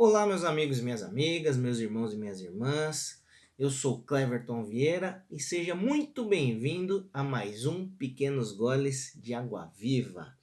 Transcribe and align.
Olá, 0.00 0.24
meus 0.24 0.44
amigos 0.44 0.78
e 0.78 0.82
minhas 0.82 1.02
amigas, 1.02 1.56
meus 1.56 1.80
irmãos 1.80 2.12
e 2.12 2.16
minhas 2.16 2.40
irmãs. 2.40 3.20
Eu 3.58 3.68
sou 3.68 4.00
Cleverton 4.02 4.62
Vieira 4.62 5.26
e 5.28 5.40
seja 5.40 5.74
muito 5.74 6.24
bem-vindo 6.24 7.10
a 7.12 7.24
mais 7.24 7.66
um 7.66 7.88
Pequenos 7.88 8.52
Goles 8.52 9.12
de 9.16 9.34
Água 9.34 9.72
Viva. 9.76 10.38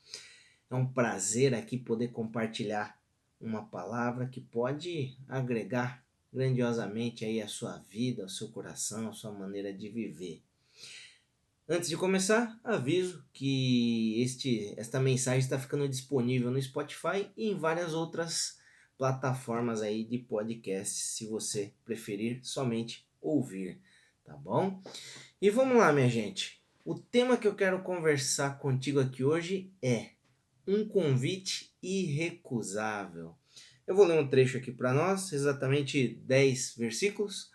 É 0.69 0.75
um 0.75 0.85
prazer 0.85 1.55
aqui 1.55 1.77
poder 1.77 2.09
compartilhar 2.09 2.99
uma 3.39 3.63
palavra 3.63 4.27
que 4.27 4.41
pode 4.41 5.15
agregar 5.25 6.03
grandiosamente 6.33 7.23
aí 7.23 7.41
a 7.41 7.47
sua 7.47 7.77
vida, 7.89 8.25
o 8.25 8.29
seu 8.29 8.49
coração, 8.49 9.07
a 9.07 9.13
sua 9.13 9.31
maneira 9.31 9.71
de 9.71 9.87
viver. 9.87 10.43
Antes 11.65 11.87
de 11.87 11.95
começar, 11.95 12.59
aviso 12.61 13.23
que 13.31 14.21
este, 14.21 14.73
esta 14.75 14.99
mensagem 14.99 15.39
está 15.39 15.57
ficando 15.57 15.87
disponível 15.87 16.51
no 16.51 16.61
Spotify 16.61 17.31
e 17.37 17.51
em 17.51 17.57
várias 17.57 17.93
outras 17.93 18.64
plataformas 18.97 19.81
aí 19.81 20.03
de 20.03 20.17
podcast, 20.17 20.93
se 20.93 21.27
você 21.27 21.73
preferir 21.83 22.39
somente 22.43 23.07
ouvir, 23.21 23.79
tá 24.23 24.35
bom? 24.35 24.81
E 25.41 25.49
vamos 25.49 25.77
lá, 25.77 25.91
minha 25.91 26.09
gente. 26.09 26.61
O 26.83 26.95
tema 26.95 27.37
que 27.37 27.47
eu 27.47 27.55
quero 27.55 27.81
conversar 27.81 28.59
contigo 28.59 28.99
aqui 28.99 29.23
hoje 29.23 29.71
é 29.81 30.11
um 30.67 30.87
convite 30.87 31.73
irrecusável. 31.81 33.35
Eu 33.87 33.95
vou 33.95 34.05
ler 34.05 34.19
um 34.19 34.27
trecho 34.27 34.57
aqui 34.57 34.71
para 34.71 34.93
nós, 34.93 35.31
exatamente 35.31 36.07
10 36.23 36.75
versículos, 36.77 37.51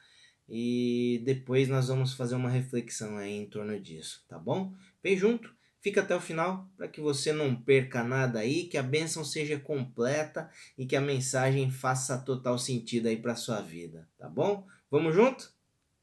e 0.48 1.22
depois 1.24 1.68
nós 1.68 1.88
vamos 1.88 2.14
fazer 2.14 2.34
uma 2.34 2.50
reflexão 2.50 3.16
aí 3.16 3.32
em 3.32 3.46
torno 3.46 3.80
disso, 3.80 4.24
tá 4.28 4.38
bom? 4.38 4.74
Vem 5.02 5.16
junto 5.16 5.54
Fica 5.82 6.02
até 6.02 6.14
o 6.14 6.20
final 6.20 6.68
para 6.76 6.88
que 6.88 7.00
você 7.00 7.32
não 7.32 7.56
perca 7.56 8.04
nada 8.04 8.40
aí, 8.40 8.64
que 8.64 8.76
a 8.76 8.82
bênção 8.82 9.24
seja 9.24 9.58
completa 9.58 10.50
e 10.76 10.84
que 10.84 10.94
a 10.94 11.00
mensagem 11.00 11.70
faça 11.70 12.18
total 12.18 12.58
sentido 12.58 13.08
aí 13.08 13.16
para 13.16 13.34
sua 13.34 13.60
vida, 13.62 14.06
tá 14.18 14.28
bom? 14.28 14.66
Vamos 14.90 15.14
junto? 15.14 15.52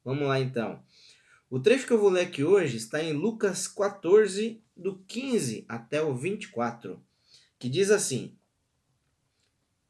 Vamos 0.04 0.26
lá 0.26 0.40
então. 0.40 0.82
O 1.48 1.60
trecho 1.60 1.86
que 1.86 1.92
eu 1.92 2.00
vou 2.00 2.10
ler 2.10 2.22
aqui 2.22 2.42
hoje 2.42 2.76
está 2.76 3.02
em 3.02 3.12
Lucas 3.12 3.68
14, 3.68 4.62
do 4.76 4.98
15 5.06 5.64
até 5.68 6.02
o 6.02 6.14
24, 6.14 7.02
que 7.58 7.68
diz 7.68 7.90
assim: 7.90 8.36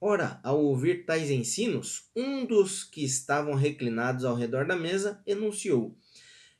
Ora, 0.00 0.38
ao 0.44 0.62
ouvir 0.62 1.04
tais 1.04 1.30
ensinos, 1.30 2.10
um 2.14 2.44
dos 2.44 2.84
que 2.84 3.02
estavam 3.02 3.54
reclinados 3.54 4.24
ao 4.24 4.36
redor 4.36 4.66
da 4.66 4.76
mesa 4.76 5.20
enunciou: 5.26 5.96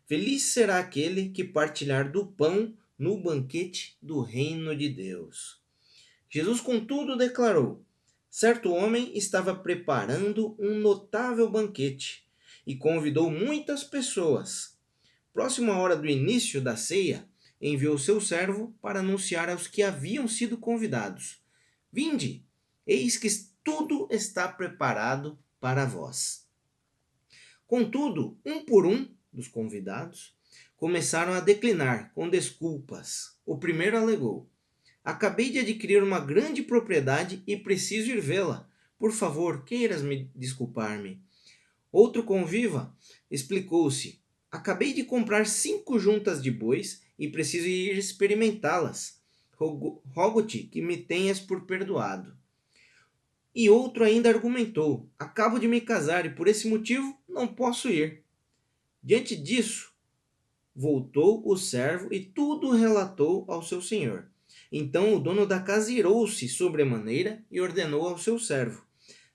Feliz 0.07 0.43
será 0.43 0.79
aquele 0.79 1.29
que 1.29 1.45
partilhar 1.45 2.11
do 2.11 2.27
pão 2.27 2.75
no 2.99 3.17
banquete 3.23 3.97
do 4.03 4.21
reino 4.21 4.77
de 4.77 4.89
Deus. 4.89 5.63
Jesus, 6.29 6.61
contudo, 6.61 7.17
declarou: 7.17 7.85
certo 8.29 8.73
homem 8.73 9.17
estava 9.17 9.55
preparando 9.55 10.57
um 10.59 10.79
notável 10.79 11.49
banquete 11.51 12.29
e 12.67 12.77
convidou 12.77 13.31
muitas 13.31 13.85
pessoas. 13.85 14.77
Próximo 15.33 15.73
à 15.73 15.79
hora 15.79 15.97
do 15.97 16.07
início 16.07 16.61
da 16.61 16.77
ceia, 16.77 17.29
enviou 17.61 17.97
seu 17.99 18.21
servo 18.21 18.77
para 18.81 19.01
anunciar 19.01 19.49
aos 19.49 19.67
que 19.67 19.83
haviam 19.83 20.27
sido 20.29 20.59
convidados: 20.59 21.43
Vinde, 21.93 22.45
eis 22.87 23.17
que 23.17 23.29
tudo 23.65 24.09
está 24.11 24.49
preparado 24.49 25.39
para 25.61 25.85
vós. 25.85 26.47
Contudo, 27.67 28.39
um 28.45 28.65
por 28.65 28.87
um 28.87 29.15
dos 29.33 29.47
convidados, 29.47 30.38
começaram 30.77 31.33
a 31.33 31.41
declinar 31.41 32.13
com 32.15 32.29
desculpas. 32.29 33.37
O 33.45 33.59
primeiro 33.59 33.97
alegou: 33.97 34.49
Acabei 35.05 35.51
de 35.51 35.59
adquirir 35.59 36.03
uma 36.03 36.21
grande 36.21 36.63
propriedade 36.63 37.43
e 37.47 37.57
preciso 37.57 38.11
ir 38.11 38.21
vê-la. 38.21 38.69
Por 38.99 39.13
favor, 39.13 39.65
queiras 39.65 40.03
me 40.03 40.31
desculpar-me. 40.35 41.23
Outro 41.91 42.23
conviva 42.23 42.95
explicou-se: 43.31 44.21
Acabei 44.51 44.93
de 44.93 45.05
comprar 45.05 45.47
cinco 45.47 45.99
juntas 45.99 46.43
de 46.43 46.51
bois 46.51 47.03
e 47.19 47.29
preciso 47.29 47.67
ir 47.67 47.97
experimentá-las. 47.99 49.21
Rogo-te 49.57 50.63
que 50.65 50.81
me 50.81 50.97
tenhas 50.97 51.41
por 51.41 51.67
perdoado. 51.67 52.37
E 53.55 53.69
outro 53.69 54.05
ainda 54.05 54.29
argumentou: 54.29 55.11
Acabo 55.19 55.59
de 55.59 55.67
me 55.67 55.81
casar 55.81 56.25
e 56.27 56.31
por 56.31 56.47
esse 56.47 56.69
motivo 56.69 57.17
não 57.29 57.47
posso 57.47 57.89
ir. 57.89 58.23
Diante 59.03 59.35
disso, 59.35 59.88
voltou 60.79 61.43
o 61.45 61.57
servo 61.57 62.15
e 62.15 62.21
tudo 62.21 62.71
relatou 62.71 63.45
ao 63.49 63.65
seu 63.65 63.83
senhor. 63.83 64.29
Então 64.71 65.13
o 65.13 65.19
dono 65.19 65.45
da 65.45 65.59
casa 65.59 65.91
irou-se 65.91 66.49
sobremaneira 66.49 67.45
e 67.51 67.61
ordenou 67.61 68.07
ao 68.07 68.17
seu 68.17 68.39
servo: 68.39 68.87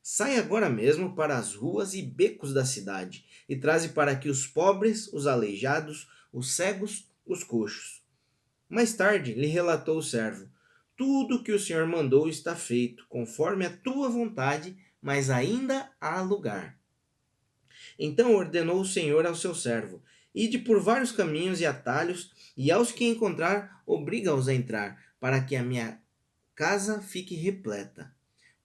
Sai 0.01 0.37
agora 0.37 0.69
mesmo 0.69 1.13
para 1.13 1.37
as 1.37 1.53
ruas 1.53 1.93
e 1.93 2.01
becos 2.01 2.53
da 2.53 2.63
cidade, 2.63 3.25
e 3.49 3.57
traze 3.57 3.89
para 3.89 4.11
aqui 4.11 4.29
os 4.29 4.47
pobres, 4.47 5.11
os 5.11 5.27
aleijados, 5.27 6.07
os 6.31 6.55
cegos, 6.55 7.11
os 7.25 7.43
coxos. 7.43 8.01
Mais 8.69 8.93
tarde 8.93 9.33
lhe 9.33 9.47
relatou 9.47 9.97
o 9.97 10.03
servo: 10.03 10.49
Tudo 10.95 11.43
que 11.43 11.51
o 11.51 11.59
senhor 11.59 11.85
mandou 11.85 12.29
está 12.29 12.55
feito, 12.55 13.05
conforme 13.09 13.65
a 13.65 13.77
tua 13.77 14.07
vontade, 14.07 14.77
mas 15.01 15.29
ainda 15.29 15.91
há 15.99 16.21
lugar. 16.21 16.79
Então 17.99 18.33
ordenou 18.33 18.79
o 18.79 18.85
senhor 18.85 19.25
ao 19.25 19.35
seu 19.35 19.53
servo: 19.53 20.01
Ide 20.33 20.59
por 20.59 20.81
vários 20.81 21.11
caminhos 21.11 21.59
e 21.59 21.65
atalhos, 21.65 22.31
e 22.57 22.71
aos 22.71 22.91
que 22.91 23.05
encontrar, 23.05 23.81
obriga-os 23.85 24.47
a 24.47 24.53
entrar, 24.53 24.97
para 25.19 25.41
que 25.41 25.55
a 25.55 25.63
minha 25.63 26.01
casa 26.55 27.01
fique 27.01 27.35
repleta. 27.35 28.13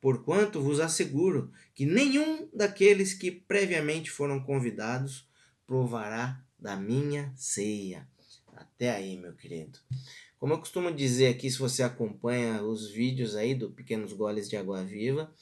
Porquanto 0.00 0.62
vos 0.62 0.80
asseguro 0.80 1.50
que 1.74 1.84
nenhum 1.84 2.48
daqueles 2.54 3.12
que 3.14 3.30
previamente 3.30 4.10
foram 4.10 4.40
convidados 4.40 5.28
provará 5.66 6.42
da 6.58 6.76
minha 6.76 7.32
ceia. 7.36 8.08
Até 8.54 8.90
aí, 8.90 9.16
meu 9.16 9.34
querido. 9.34 9.78
Como 10.38 10.52
eu 10.52 10.58
costumo 10.58 10.92
dizer 10.92 11.28
aqui, 11.28 11.50
se 11.50 11.58
você 11.58 11.82
acompanha 11.82 12.62
os 12.62 12.90
vídeos 12.90 13.34
aí 13.34 13.54
do 13.54 13.70
Pequenos 13.70 14.12
Goles 14.12 14.48
de 14.48 14.56
Água 14.56 14.84
Viva, 14.84 15.32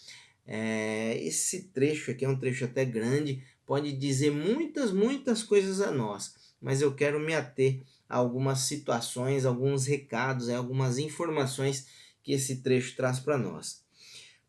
é, 0.47 1.19
esse 1.23 1.65
trecho 1.69 2.11
aqui 2.11 2.25
é 2.25 2.29
um 2.29 2.39
trecho 2.39 2.65
até 2.65 2.85
grande, 2.85 3.45
pode 3.67 3.93
dizer 3.93 4.31
muitas, 4.31 4.93
muitas 4.93 5.43
coisas 5.43 5.81
a 5.81 5.91
nós, 5.91 6.35
mas 6.61 6.81
eu 6.81 6.95
quero 6.95 7.19
me 7.21 7.35
ater 7.35 7.83
a 8.09 8.17
algumas 8.17 8.61
situações, 8.61 9.45
alguns 9.45 9.87
recados, 9.87 10.49
algumas 10.49 10.97
informações 10.99 11.89
que 12.23 12.33
esse 12.33 12.63
trecho 12.63 12.97
traz 12.97 13.19
para 13.19 13.37
nós. 13.37 13.85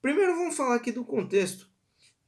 Primeiro 0.01 0.35
vamos 0.35 0.55
falar 0.55 0.75
aqui 0.75 0.91
do 0.91 1.03
contexto. 1.03 1.67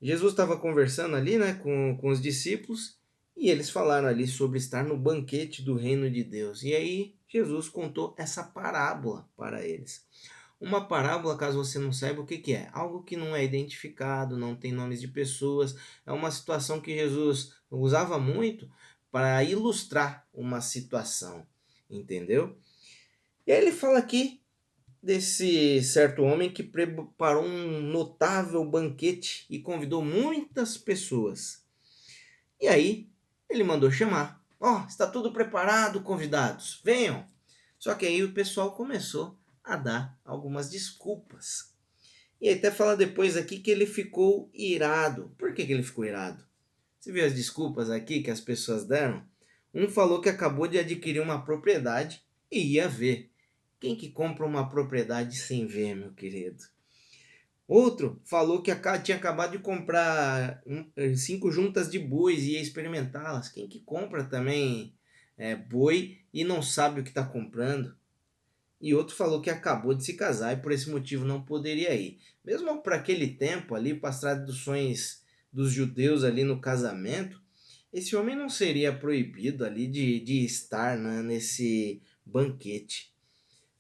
Jesus 0.02 0.32
estava 0.32 0.58
conversando 0.58 1.16
ali 1.16 1.38
né, 1.38 1.54
com, 1.54 1.98
com 1.98 2.10
os 2.10 2.22
discípulos 2.22 2.98
e 3.38 3.50
eles 3.50 3.70
falaram 3.70 4.08
ali 4.08 4.28
sobre 4.28 4.58
estar 4.58 4.84
no 4.84 4.98
banquete 4.98 5.62
do 5.62 5.76
reino 5.76 6.10
de 6.10 6.24
Deus. 6.24 6.64
E 6.64 6.74
aí 6.74 7.16
Jesus 7.28 7.70
contou 7.70 8.16
essa 8.18 8.44
parábola 8.44 9.30
para 9.38 9.66
eles. 9.66 10.06
Uma 10.60 10.88
parábola, 10.88 11.38
caso 11.38 11.64
você 11.64 11.80
não 11.80 11.94
saiba 11.94 12.22
o 12.22 12.26
que, 12.26 12.38
que 12.38 12.54
é, 12.54 12.70
algo 12.74 13.02
que 13.04 13.16
não 13.16 13.34
é 13.34 13.44
identificado, 13.44 14.38
não 14.38 14.56
tem 14.56 14.74
nomes 14.74 15.00
de 15.00 15.08
pessoas, 15.08 15.76
é 16.06 16.12
uma 16.12 16.30
situação 16.32 16.82
que 16.82 16.94
Jesus 16.94 17.54
usava 17.72 18.20
muito 18.20 18.70
para 19.10 19.42
ilustrar 19.44 20.28
uma 20.34 20.60
situação, 20.60 21.48
entendeu? 21.90 22.58
E 23.48 23.52
aí 23.54 23.62
ele 23.62 23.72
fala 23.72 24.00
aqui 24.00 24.42
desse 25.02 25.82
certo 25.82 26.24
homem 26.24 26.52
que 26.52 26.62
preparou 26.62 27.46
um 27.46 27.82
notável 27.82 28.64
banquete 28.66 29.46
e 29.50 29.60
convidou 29.60 30.04
muitas 30.04 30.78
pessoas. 30.78 31.64
E 32.60 32.68
aí 32.68 33.10
ele 33.50 33.64
mandou 33.64 33.90
chamar. 33.90 34.44
Ó, 34.60 34.82
oh, 34.82 34.88
está 34.88 35.08
tudo 35.08 35.32
preparado, 35.32 36.02
convidados, 36.02 36.82
venham. 36.84 37.26
Só 37.78 37.96
que 37.96 38.06
aí 38.06 38.22
o 38.22 38.34
pessoal 38.34 38.74
começou 38.74 39.39
a 39.74 39.78
dar 39.78 40.20
algumas 40.24 40.70
desculpas. 40.70 41.74
E 42.42 42.50
até 42.50 42.72
fala 42.72 42.96
depois 42.96 43.36
aqui 43.36 43.60
que 43.60 43.70
ele 43.70 43.86
ficou 43.86 44.50
irado. 44.54 45.34
Por 45.38 45.54
que, 45.54 45.66
que 45.66 45.74
ele 45.74 45.84
ficou 45.84 46.06
irado? 46.06 46.44
Você 47.00 47.12
viu 47.12 47.26
as 47.26 47.34
desculpas 47.34 47.90
aqui 47.90 48.22
que 48.22 48.32
as 48.32 48.42
pessoas 48.42 48.86
deram? 48.86 49.24
Um 49.74 49.88
falou 49.88 50.22
que 50.22 50.30
acabou 50.30 50.68
de 50.68 50.80
adquirir 50.80 51.22
uma 51.22 51.44
propriedade 51.44 52.24
e 52.52 52.74
ia 52.74 52.88
ver. 52.88 53.32
Quem 53.80 53.96
que 53.96 54.10
compra 54.10 54.46
uma 54.46 54.68
propriedade 54.68 55.38
sem 55.38 55.66
ver, 55.66 55.96
meu 55.96 56.12
querido? 56.14 56.64
Outro 57.68 58.20
falou 58.26 58.64
que 58.64 58.72
tinha 59.04 59.16
acabado 59.16 59.52
de 59.52 59.60
comprar 59.60 60.64
cinco 61.16 61.52
juntas 61.52 61.90
de 61.90 62.00
bois 62.00 62.44
e 62.44 62.54
ia 62.54 62.62
experimentá-las. 62.62 63.50
Quem 63.50 63.68
que 63.68 63.80
compra 63.82 64.24
também 64.24 64.96
é, 65.38 65.56
boi 65.56 66.18
e 66.34 66.44
não 66.44 66.62
sabe 66.62 67.00
o 67.00 67.04
que 67.04 67.10
está 67.10 67.24
comprando? 67.24 67.96
E 68.82 68.94
outro 68.94 69.16
falou 69.16 69.42
que 69.42 69.50
acabou 69.50 69.94
de 69.94 70.06
se 70.06 70.14
casar 70.14 70.54
e 70.54 70.62
por 70.62 70.72
esse 70.72 70.90
motivo 70.90 71.26
não 71.26 71.42
poderia 71.42 71.94
ir. 71.94 72.20
Mesmo 72.44 72.82
para 72.82 72.96
aquele 72.96 73.28
tempo 73.28 73.76
ali, 73.76 73.94
para 73.94 74.10
as 74.10 74.20
traduções 74.20 75.22
dos 75.52 75.72
judeus 75.72 76.24
ali 76.24 76.44
no 76.44 76.62
casamento, 76.62 77.42
esse 77.92 78.16
homem 78.16 78.36
não 78.36 78.50
seria 78.50 78.94
proibido 78.94 79.66
ali 79.66 79.88
de, 79.88 80.20
de 80.20 80.46
estar 80.46 80.98
né, 80.98 81.22
nesse 81.22 82.02
banquete. 82.26 83.14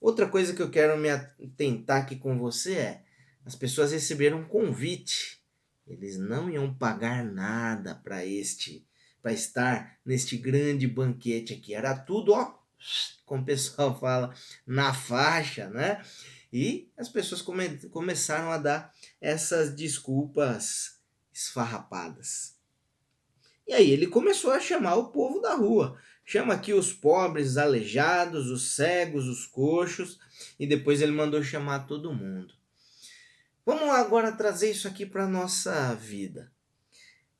Outra 0.01 0.27
coisa 0.27 0.53
que 0.53 0.61
eu 0.61 0.69
quero 0.69 0.97
me 0.97 1.09
atentar 1.09 2.01
aqui 2.01 2.15
com 2.15 2.37
você 2.37 2.73
é, 2.73 3.03
as 3.45 3.55
pessoas 3.55 3.91
receberam 3.91 4.39
um 4.39 4.47
convite 4.47 5.41
Eles 5.87 6.17
não 6.17 6.49
iam 6.49 6.73
pagar 6.73 7.23
nada 7.23 7.95
para 7.95 8.25
este, 8.25 8.85
para 9.21 9.31
estar 9.31 9.97
neste 10.05 10.37
grande 10.37 10.87
banquete 10.87 11.53
aqui. 11.53 11.73
Era 11.73 11.97
tudo, 11.97 12.33
ó, 12.33 12.58
como 13.25 13.43
o 13.43 13.45
pessoal 13.45 13.97
fala, 13.99 14.33
na 14.65 14.93
faixa, 14.93 15.69
né? 15.69 16.03
E 16.51 16.91
as 16.97 17.09
pessoas 17.09 17.41
come 17.41 17.77
começaram 17.89 18.51
a 18.51 18.57
dar 18.57 18.93
essas 19.21 19.75
desculpas 19.75 20.99
esfarrapadas. 21.31 22.57
E 23.67 23.73
aí 23.73 23.91
ele 23.91 24.07
começou 24.07 24.51
a 24.51 24.59
chamar 24.59 24.95
o 24.95 25.11
povo 25.11 25.39
da 25.39 25.53
rua. 25.53 25.95
Chama 26.25 26.55
aqui 26.55 26.73
os 26.73 26.91
pobres, 26.91 27.51
os 27.51 27.57
aleijados, 27.57 28.49
os 28.49 28.75
cegos, 28.75 29.27
os 29.27 29.45
coxos, 29.45 30.19
e 30.59 30.65
depois 30.65 31.01
ele 31.01 31.11
mandou 31.11 31.43
chamar 31.43 31.85
todo 31.87 32.13
mundo. 32.13 32.53
Vamos 33.65 33.89
agora 33.89 34.31
trazer 34.31 34.71
isso 34.71 34.87
aqui 34.87 35.05
para 35.05 35.25
a 35.25 35.29
nossa 35.29 35.93
vida. 35.93 36.51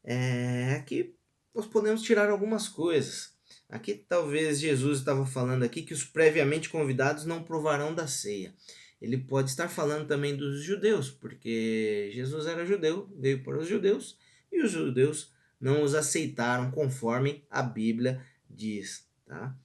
É, 0.04 0.76
aqui 0.76 1.16
nós 1.54 1.66
podemos 1.66 2.04
tirar 2.04 2.30
algumas 2.30 2.68
coisas. 2.68 3.34
Aqui 3.70 3.94
talvez 3.94 4.60
Jesus 4.60 5.00
estava 5.00 5.26
falando 5.28 5.64
aqui 5.64 5.84
que 5.84 5.94
os 5.94 6.04
previamente 6.04 6.70
convidados 6.70 7.24
não 7.24 7.44
provarão 7.44 7.94
da 7.94 8.08
ceia. 8.08 8.52
Ele 9.00 9.18
pode 9.18 9.52
estar 9.52 9.70
falando 9.70 10.08
também 10.08 10.36
dos 10.36 10.64
judeus, 10.64 11.10
porque 11.10 12.10
Jesus 12.14 12.48
era 12.48 12.66
judeu, 12.66 13.08
veio 13.18 13.44
para 13.44 13.60
os 13.60 13.68
judeus, 13.68 14.18
e 14.52 14.62
os 14.62 14.72
judeus 14.72 15.32
não 15.62 15.84
os 15.84 15.94
aceitaram 15.94 16.72
conforme 16.72 17.46
a 17.50 17.62
Bíblia 17.62 18.26
diz, 18.50 19.06
tá? 19.26 19.56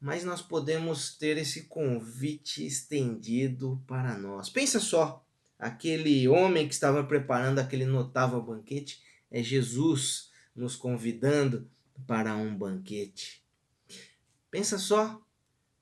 Mas 0.00 0.24
nós 0.24 0.42
podemos 0.42 1.16
ter 1.16 1.36
esse 1.36 1.64
convite 1.64 2.66
estendido 2.66 3.82
para 3.86 4.18
nós. 4.18 4.48
Pensa 4.48 4.80
só, 4.80 5.24
aquele 5.58 6.26
homem 6.28 6.66
que 6.66 6.74
estava 6.74 7.04
preparando 7.04 7.58
aquele 7.58 7.84
notável 7.84 8.40
banquete 8.42 9.02
é 9.30 9.42
Jesus 9.42 10.30
nos 10.54 10.76
convidando 10.76 11.68
para 12.06 12.36
um 12.36 12.56
banquete. 12.56 13.42
Pensa 14.50 14.78
só, 14.78 15.20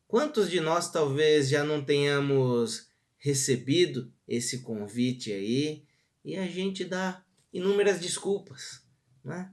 quantos 0.07 0.51
de 0.51 0.61
nós 0.61 0.91
talvez 0.91 1.49
já 1.49 1.65
não 1.65 1.85
tenhamos 1.85 2.91
recebido 3.19 4.13
esse 4.27 4.61
convite 4.63 5.33
aí 5.33 5.85
e 6.25 6.37
a 6.37 6.47
gente 6.47 6.85
dá 6.85 7.25
inúmeras 7.53 8.01
desculpas, 8.01 8.83
né? 9.25 9.53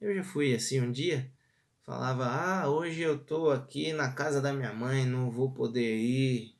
Eu 0.00 0.14
já 0.14 0.24
fui 0.24 0.54
assim 0.54 0.80
um 0.80 0.90
dia, 0.90 1.30
falava: 1.82 2.26
"Ah, 2.26 2.70
hoje 2.70 3.00
eu 3.00 3.18
tô 3.18 3.50
aqui 3.50 3.92
na 3.92 4.12
casa 4.12 4.40
da 4.40 4.52
minha 4.52 4.72
mãe, 4.72 5.04
não 5.04 5.30
vou 5.30 5.52
poder 5.52 5.96
ir. 5.96 6.54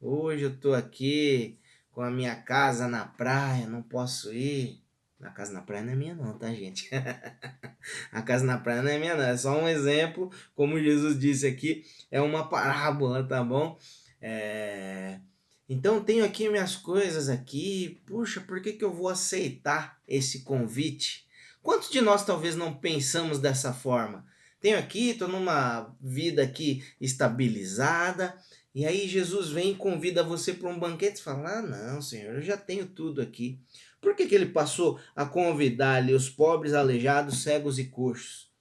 Hoje 0.00 0.42
eu 0.44 0.56
tô 0.58 0.72
aqui 0.72 1.58
com 1.90 2.02
a 2.02 2.10
minha 2.10 2.36
casa 2.36 2.86
na 2.86 3.06
praia, 3.06 3.66
não 3.66 3.82
posso 3.82 4.32
ir". 4.32 4.83
A 5.24 5.30
casa 5.30 5.52
na 5.52 5.62
praia 5.62 5.82
não 5.82 5.92
é 5.92 5.96
minha 5.96 6.14
não, 6.14 6.38
tá, 6.38 6.52
gente? 6.52 6.90
a 8.12 8.22
casa 8.22 8.44
na 8.44 8.58
praia 8.58 8.82
não 8.82 8.90
é 8.90 8.98
minha 8.98 9.16
não, 9.16 9.24
é 9.24 9.36
só 9.36 9.58
um 9.58 9.66
exemplo, 9.66 10.30
como 10.54 10.78
Jesus 10.78 11.18
disse 11.18 11.46
aqui, 11.46 11.82
é 12.10 12.20
uma 12.20 12.48
parábola, 12.48 13.26
tá 13.26 13.42
bom? 13.42 13.78
É... 14.20 15.18
Então 15.66 16.04
tenho 16.04 16.24
aqui 16.24 16.48
minhas 16.50 16.76
coisas 16.76 17.30
aqui, 17.30 18.02
puxa, 18.06 18.40
por 18.42 18.60
que, 18.60 18.74
que 18.74 18.84
eu 18.84 18.92
vou 18.92 19.08
aceitar 19.08 19.98
esse 20.06 20.42
convite? 20.42 21.26
Quantos 21.62 21.90
de 21.90 22.02
nós 22.02 22.24
talvez 22.24 22.54
não 22.54 22.74
pensamos 22.74 23.38
dessa 23.38 23.72
forma? 23.72 24.26
Tenho 24.60 24.78
aqui, 24.78 25.10
estou 25.10 25.28
numa 25.28 25.94
vida 26.00 26.42
aqui 26.42 26.84
estabilizada, 27.00 28.38
e 28.74 28.84
aí 28.84 29.08
Jesus 29.08 29.50
vem 29.50 29.70
e 29.70 29.76
convida 29.76 30.22
você 30.22 30.52
para 30.52 30.68
um 30.68 30.78
banquete 30.78 31.20
e 31.20 31.22
fala: 31.22 31.58
Ah, 31.58 31.62
não, 31.62 32.02
Senhor, 32.02 32.34
eu 32.34 32.42
já 32.42 32.56
tenho 32.56 32.86
tudo 32.86 33.22
aqui. 33.22 33.60
Por 34.04 34.14
que, 34.14 34.26
que 34.26 34.34
ele 34.34 34.46
passou 34.46 35.00
a 35.16 35.24
convidar 35.24 35.94
ali 35.94 36.12
os 36.12 36.28
pobres, 36.28 36.74
aleijados, 36.74 37.42
cegos 37.42 37.78
e 37.78 37.84
coxos? 37.84 38.52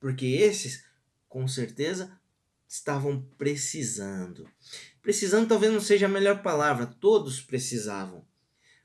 Porque 0.00 0.26
esses, 0.26 0.84
com 1.28 1.46
certeza, 1.46 2.10
estavam 2.66 3.24
precisando. 3.38 4.48
Precisando 5.00 5.46
talvez 5.46 5.72
não 5.72 5.80
seja 5.80 6.06
a 6.06 6.08
melhor 6.08 6.42
palavra, 6.42 6.84
todos 6.84 7.40
precisavam. 7.40 8.26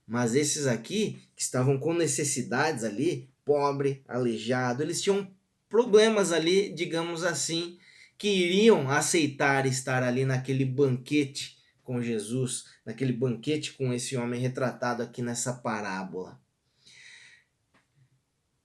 Mas 0.05 0.35
esses 0.35 0.67
aqui, 0.67 1.19
que 1.35 1.41
estavam 1.41 1.79
com 1.79 1.95
necessidades 1.95 2.83
ali, 2.83 3.27
pobre, 3.43 4.03
aleijado, 4.07 4.83
eles 4.83 5.01
tinham 5.01 5.29
problemas 5.67 6.31
ali, 6.31 6.71
digamos 6.71 7.23
assim, 7.23 7.79
que 8.19 8.27
iriam 8.27 8.87
aceitar 8.87 9.65
estar 9.65 10.03
ali 10.03 10.25
naquele 10.25 10.63
banquete 10.63 11.57
com 11.83 12.01
Jesus, 12.01 12.65
naquele 12.85 13.13
banquete 13.13 13.73
com 13.73 13.93
esse 13.93 14.15
homem 14.15 14.39
retratado 14.39 15.03
aqui 15.03 15.21
nessa 15.21 15.53
parábola. 15.53 16.41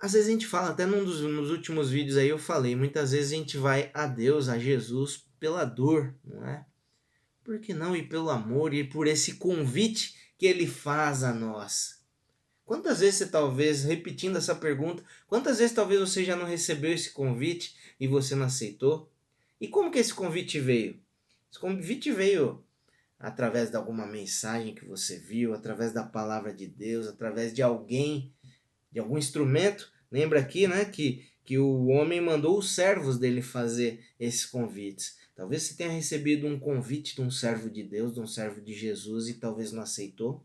Às 0.00 0.12
vezes 0.12 0.28
a 0.28 0.30
gente 0.30 0.46
fala, 0.46 0.70
até 0.70 0.86
num 0.86 1.04
dos 1.04 1.20
nos 1.22 1.50
últimos 1.50 1.90
vídeos 1.90 2.16
aí 2.16 2.28
eu 2.28 2.38
falei, 2.38 2.76
muitas 2.76 3.10
vezes 3.10 3.32
a 3.32 3.36
gente 3.36 3.56
vai 3.56 3.90
a 3.92 4.06
Deus, 4.06 4.48
a 4.48 4.58
Jesus, 4.58 5.26
pela 5.40 5.64
dor, 5.64 6.14
não 6.24 6.46
é? 6.46 6.64
Por 7.42 7.58
que 7.58 7.74
não 7.74 7.96
ir 7.96 8.08
pelo 8.08 8.30
amor 8.30 8.72
e 8.72 8.84
por 8.84 9.06
esse 9.06 9.34
convite 9.34 10.14
que 10.36 10.46
ele 10.46 10.66
faz 10.66 11.24
a 11.24 11.32
nós? 11.32 11.98
Quantas 12.64 13.00
vezes 13.00 13.16
você 13.16 13.26
talvez, 13.26 13.82
repetindo 13.82 14.36
essa 14.36 14.54
pergunta, 14.54 15.02
quantas 15.26 15.58
vezes 15.58 15.74
talvez 15.74 16.00
você 16.00 16.22
já 16.22 16.36
não 16.36 16.44
recebeu 16.44 16.92
esse 16.92 17.10
convite 17.10 17.74
e 17.98 18.06
você 18.06 18.34
não 18.34 18.44
aceitou? 18.44 19.10
E 19.60 19.66
como 19.66 19.90
que 19.90 19.98
esse 19.98 20.12
convite 20.12 20.60
veio? 20.60 21.00
Esse 21.50 21.58
convite 21.58 22.12
veio 22.12 22.62
através 23.18 23.70
de 23.70 23.76
alguma 23.76 24.06
mensagem 24.06 24.74
que 24.74 24.84
você 24.84 25.18
viu, 25.18 25.52
através 25.52 25.92
da 25.92 26.04
palavra 26.04 26.54
de 26.54 26.66
Deus, 26.66 27.06
através 27.06 27.52
de 27.52 27.62
alguém, 27.62 28.32
de 28.92 29.00
algum 29.00 29.18
instrumento. 29.18 29.92
Lembra 30.10 30.40
aqui, 30.40 30.68
né, 30.68 30.84
que, 30.84 31.28
que 31.44 31.58
o 31.58 31.86
homem 31.86 32.20
mandou 32.20 32.58
os 32.58 32.74
servos 32.74 33.18
dele 33.18 33.42
fazer 33.42 34.04
esses 34.20 34.46
convites. 34.46 35.18
Talvez 35.34 35.62
você 35.62 35.74
tenha 35.74 35.90
recebido 35.90 36.46
um 36.46 36.58
convite 36.58 37.14
de 37.14 37.22
um 37.22 37.30
servo 37.30 37.70
de 37.70 37.82
Deus, 37.82 38.14
de 38.14 38.20
um 38.20 38.26
servo 38.26 38.60
de 38.60 38.74
Jesus 38.74 39.28
e 39.28 39.34
talvez 39.34 39.72
não 39.72 39.82
aceitou. 39.82 40.44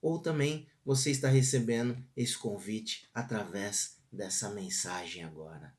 Ou 0.00 0.18
também 0.18 0.66
você 0.84 1.10
está 1.10 1.28
recebendo 1.28 1.96
esse 2.16 2.36
convite 2.36 3.08
através 3.14 3.98
dessa 4.10 4.50
mensagem 4.50 5.22
agora. 5.22 5.72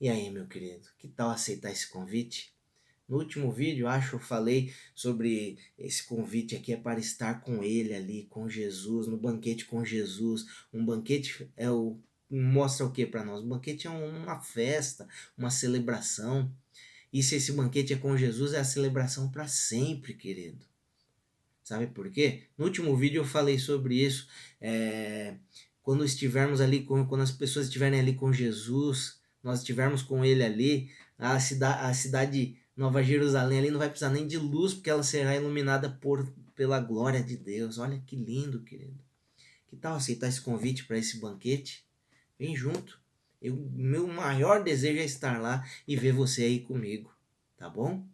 E 0.00 0.08
aí, 0.08 0.30
meu 0.30 0.46
querido, 0.46 0.88
que 0.98 1.08
tal 1.08 1.30
aceitar 1.30 1.70
esse 1.70 1.88
convite? 1.88 2.54
No 3.10 3.18
último 3.18 3.50
vídeo, 3.50 3.88
acho, 3.88 4.14
eu 4.14 4.20
falei 4.20 4.72
sobre 4.94 5.58
esse 5.76 6.06
convite 6.06 6.54
aqui 6.54 6.72
é 6.72 6.76
para 6.76 7.00
estar 7.00 7.40
com 7.40 7.60
ele 7.60 7.92
ali, 7.92 8.28
com 8.30 8.48
Jesus, 8.48 9.08
no 9.08 9.16
banquete 9.16 9.64
com 9.64 9.84
Jesus. 9.84 10.46
Um 10.72 10.84
banquete 10.84 11.50
é 11.56 11.68
o 11.68 11.98
mostra 12.30 12.86
o 12.86 12.92
que 12.92 13.04
para 13.04 13.24
nós? 13.24 13.42
Um 13.42 13.48
banquete 13.48 13.88
é 13.88 13.90
uma 13.90 14.38
festa, 14.40 15.08
uma 15.36 15.50
celebração. 15.50 16.54
E 17.12 17.20
se 17.20 17.34
esse 17.34 17.50
banquete 17.50 17.92
é 17.92 17.96
com 17.96 18.16
Jesus, 18.16 18.52
é 18.52 18.60
a 18.60 18.64
celebração 18.64 19.28
para 19.28 19.48
sempre, 19.48 20.14
querido. 20.14 20.64
Sabe 21.64 21.88
por 21.88 22.08
quê? 22.10 22.44
No 22.56 22.66
último 22.66 22.96
vídeo 22.96 23.22
eu 23.22 23.24
falei 23.24 23.58
sobre 23.58 23.96
isso. 23.96 24.28
É, 24.60 25.34
quando 25.82 26.04
estivermos 26.04 26.60
ali, 26.60 26.84
com, 26.84 27.04
quando 27.04 27.22
as 27.22 27.32
pessoas 27.32 27.66
estiverem 27.66 27.98
ali 27.98 28.14
com 28.14 28.32
Jesus, 28.32 29.20
nós 29.42 29.58
estivermos 29.58 30.00
com 30.00 30.24
Ele 30.24 30.44
ali, 30.44 30.90
a, 31.18 31.40
cida, 31.40 31.74
a 31.80 31.92
cidade 31.92 32.59
Nova 32.76 33.02
Jerusalém 33.02 33.58
ali 33.58 33.70
não 33.70 33.78
vai 33.78 33.88
precisar 33.88 34.10
nem 34.10 34.26
de 34.26 34.38
luz, 34.38 34.74
porque 34.74 34.90
ela 34.90 35.02
será 35.02 35.36
iluminada 35.36 35.90
por, 35.90 36.26
pela 36.54 36.80
glória 36.80 37.22
de 37.22 37.36
Deus. 37.36 37.78
Olha 37.78 38.02
que 38.06 38.16
lindo, 38.16 38.62
querido. 38.62 38.98
Que 39.68 39.76
tal 39.76 39.94
aceitar 39.94 40.28
esse 40.28 40.40
convite 40.40 40.84
para 40.84 40.98
esse 40.98 41.18
banquete? 41.18 41.84
Vem 42.38 42.56
junto. 42.56 43.00
Eu, 43.40 43.56
meu 43.72 44.06
maior 44.06 44.62
desejo 44.62 45.00
é 45.00 45.04
estar 45.04 45.40
lá 45.40 45.66
e 45.86 45.96
ver 45.96 46.12
você 46.12 46.42
aí 46.42 46.60
comigo, 46.60 47.14
tá 47.56 47.68
bom? 47.68 48.06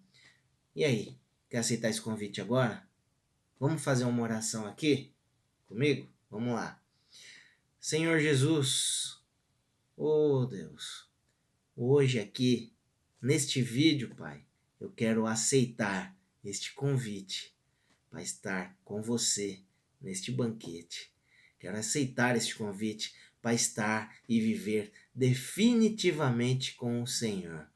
E 0.74 0.84
aí, 0.84 1.16
quer 1.48 1.58
aceitar 1.58 1.88
esse 1.88 2.00
convite 2.00 2.40
agora? 2.40 2.86
Vamos 3.58 3.82
fazer 3.82 4.04
uma 4.04 4.22
oração 4.22 4.66
aqui 4.66 5.12
comigo? 5.66 6.08
Vamos 6.30 6.54
lá. 6.54 6.80
Senhor 7.80 8.20
Jesus, 8.20 9.18
oh 9.96 10.44
Deus, 10.44 11.08
hoje 11.74 12.20
aqui, 12.20 12.72
neste 13.26 13.60
vídeo, 13.60 14.14
Pai, 14.16 14.40
eu 14.80 14.88
quero 14.88 15.26
aceitar 15.26 16.16
este 16.44 16.72
convite 16.74 17.52
para 18.08 18.22
estar 18.22 18.78
com 18.84 19.02
você 19.02 19.58
neste 20.00 20.30
banquete. 20.30 21.12
Quero 21.58 21.76
aceitar 21.76 22.36
este 22.36 22.54
convite 22.54 23.12
para 23.42 23.52
estar 23.52 24.16
e 24.28 24.40
viver 24.40 24.92
definitivamente 25.12 26.74
com 26.74 27.02
o 27.02 27.06
Senhor. 27.06 27.66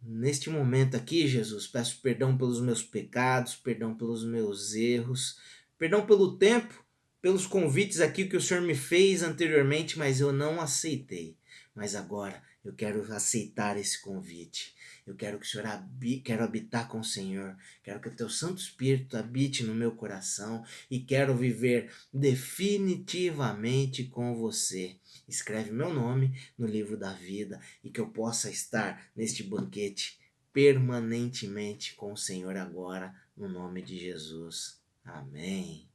Neste 0.00 0.48
momento 0.48 0.96
aqui, 0.96 1.26
Jesus, 1.26 1.66
peço 1.66 2.00
perdão 2.00 2.38
pelos 2.38 2.60
meus 2.60 2.84
pecados, 2.84 3.56
perdão 3.56 3.96
pelos 3.96 4.24
meus 4.24 4.74
erros, 4.74 5.40
perdão 5.76 6.06
pelo 6.06 6.36
tempo, 6.36 6.84
pelos 7.20 7.46
convites 7.46 8.00
aqui 8.00 8.26
que 8.26 8.36
o 8.36 8.40
Senhor 8.40 8.62
me 8.62 8.76
fez 8.76 9.24
anteriormente, 9.24 9.98
mas 9.98 10.20
eu 10.20 10.32
não 10.32 10.60
aceitei. 10.60 11.36
Mas 11.74 11.96
agora 11.96 12.40
eu 12.64 12.72
quero 12.72 13.12
aceitar 13.12 13.76
esse 13.76 14.00
convite 14.00 14.74
Eu 15.06 15.14
quero 15.14 15.38
que 15.38 15.44
o 15.44 15.48
Senhor 15.48 15.66
habi 15.66 16.20
quero 16.20 16.42
habitar 16.42 16.88
com 16.88 17.00
o 17.00 17.04
Senhor. 17.04 17.56
Quero 17.82 18.00
que 18.00 18.08
o 18.08 18.16
teu 18.16 18.30
Santo 18.30 18.58
Espírito 18.58 19.18
habite 19.18 19.62
no 19.62 19.74
meu 19.74 19.92
coração 19.92 20.64
e 20.90 20.98
quero 20.98 21.36
viver 21.36 21.92
definitivamente 22.12 24.04
com 24.04 24.34
você. 24.34 24.96
Escreve 25.28 25.70
meu 25.70 25.92
nome 25.92 26.32
no 26.56 26.66
livro 26.66 26.96
da 26.96 27.12
vida 27.12 27.60
e 27.82 27.90
que 27.90 28.00
eu 28.00 28.08
possa 28.08 28.50
estar 28.50 29.10
neste 29.14 29.42
banquete 29.42 30.18
permanentemente 30.54 31.94
com 31.94 32.12
o 32.12 32.16
Senhor 32.16 32.56
agora, 32.56 33.14
no 33.36 33.48
nome 33.48 33.82
de 33.82 33.98
Jesus. 33.98 34.80
Amém. 35.04 35.88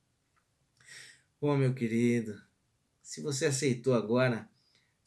Ô 1.42 1.56
meu 1.56 1.74
querido, 1.74 2.40
se 3.02 3.22
você 3.22 3.46
aceitou 3.46 3.94
agora 3.94 4.48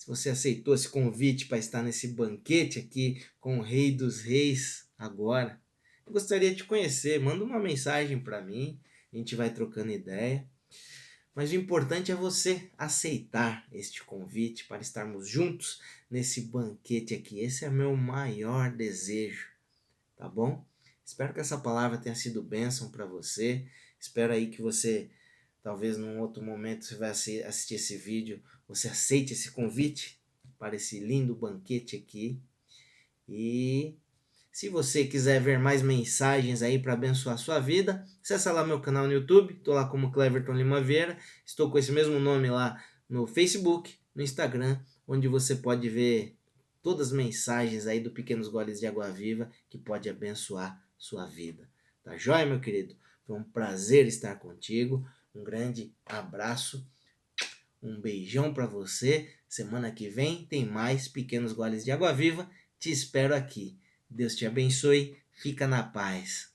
se 0.03 0.09
você 0.09 0.31
aceitou 0.31 0.75
esse 0.75 0.89
convite 0.89 1.47
para 1.47 1.59
estar 1.59 1.81
nesse 1.81 2.09
banquete 2.09 2.81
aqui 2.81 3.25
com 3.39 3.61
o 3.61 3.63
Rei 3.63 3.93
dos 3.93 4.21
Reis 4.21 4.89
agora, 4.99 5.63
eu 6.05 6.13
gostaria 6.13 6.51
de 6.51 6.57
te 6.57 6.65
conhecer. 6.65 7.21
Manda 7.21 7.45
uma 7.45 7.61
mensagem 7.61 8.19
para 8.19 8.43
mim, 8.43 8.81
a 9.13 9.17
gente 9.17 9.37
vai 9.37 9.55
trocando 9.55 9.93
ideia. 9.93 10.45
Mas 11.33 11.53
o 11.53 11.55
importante 11.55 12.11
é 12.11 12.17
você 12.17 12.69
aceitar 12.77 13.65
este 13.71 14.03
convite 14.03 14.65
para 14.65 14.83
estarmos 14.83 15.29
juntos 15.29 15.81
nesse 16.11 16.41
banquete 16.41 17.15
aqui. 17.15 17.39
Esse 17.39 17.65
é 17.65 17.71
meu 17.71 17.97
maior 17.97 18.73
desejo, 18.73 19.51
tá 20.17 20.29
bom? 20.29 20.67
Espero 21.05 21.33
que 21.33 21.39
essa 21.39 21.59
palavra 21.59 21.97
tenha 21.97 22.17
sido 22.17 22.43
bênção 22.43 22.91
para 22.91 23.07
você. 23.07 23.65
Espero 24.01 24.33
aí 24.33 24.49
que 24.49 24.61
você 24.61 25.09
talvez 25.63 25.97
num 25.97 26.21
outro 26.21 26.43
momento 26.43 26.85
você 26.85 26.97
vai 26.97 27.11
assistir 27.11 27.75
esse 27.75 27.97
vídeo, 27.97 28.43
você 28.67 28.89
aceite 28.89 29.33
esse 29.33 29.51
convite 29.51 30.21
para 30.59 30.77
esse 30.77 31.01
lindo 31.01 31.35
banquete 31.35 31.97
aqui. 31.97 32.41
E 33.29 33.97
se 34.51 34.69
você 34.69 35.05
quiser 35.05 35.41
ver 35.41 35.59
mais 35.59 35.83
mensagens 35.83 36.63
aí 36.63 36.79
para 36.79 36.93
abençoar 36.93 37.37
a 37.37 37.39
sua 37.39 37.59
vida, 37.59 38.05
acessa 38.23 38.53
lá 38.53 38.65
meu 38.65 38.81
canal 38.81 39.07
no 39.07 39.13
YouTube, 39.13 39.55
estou 39.55 39.75
lá 39.75 39.89
como 39.89 40.13
Cleverton 40.13 40.53
Lima 40.53 40.81
Vieira, 40.81 41.17
estou 41.45 41.71
com 41.71 41.79
esse 41.79 41.91
mesmo 41.91 42.19
nome 42.19 42.51
lá 42.51 42.83
no 43.09 43.27
Facebook, 43.27 43.95
no 44.15 44.23
Instagram, 44.23 44.79
onde 45.07 45.27
você 45.29 45.57
pode 45.57 45.89
ver 45.89 46.37
todas 46.83 47.09
as 47.09 47.13
mensagens 47.13 47.87
aí 47.87 48.01
do 48.01 48.11
Pequenos 48.11 48.49
Goles 48.49 48.81
de 48.81 48.87
Água 48.87 49.11
Viva 49.11 49.51
que 49.71 49.79
pode 49.79 50.09
abençoar 50.09 50.83
sua 50.99 51.27
vida. 51.27 51.69
Tá 52.03 52.17
joia, 52.17 52.45
meu 52.45 52.61
querido? 52.61 52.95
Foi 53.27 53.39
um 53.39 53.45
prazer 53.45 54.07
estar 54.07 54.35
contigo. 54.37 55.07
Um 55.35 55.43
grande 55.43 55.95
abraço, 56.07 56.87
um 57.83 58.01
beijão 58.01 58.53
para 58.53 58.67
você. 58.67 59.33
Semana 59.49 59.91
que 59.91 60.09
vem 60.09 60.47
tem 60.47 60.65
mais 60.65 61.09
pequenos 61.09 61.53
goles 61.53 61.85
de 61.85 61.91
água 61.91 62.13
viva. 62.13 62.51
Te 62.79 62.91
espero 62.91 63.35
aqui. 63.35 63.79
Deus 64.09 64.35
te 64.35 64.47
abençoe. 64.47 65.17
Fica 65.33 65.67
na 65.67 65.83
paz. 65.83 66.52